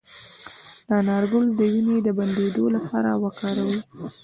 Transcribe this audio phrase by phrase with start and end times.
[0.87, 3.79] د انار ګل د وینې د بندیدو لپاره وکاروئ